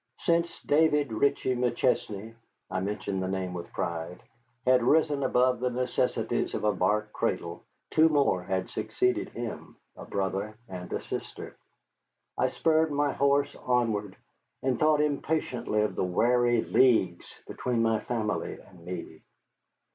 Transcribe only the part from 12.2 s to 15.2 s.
I spurred my horse onward, and thought